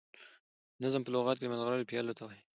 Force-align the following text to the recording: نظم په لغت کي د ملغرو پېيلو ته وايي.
نظم 0.81 1.01
په 1.03 1.11
لغت 1.13 1.37
کي 1.39 1.45
د 1.47 1.51
ملغرو 1.53 1.87
پېيلو 1.89 2.17
ته 2.17 2.23
وايي. 2.25 2.41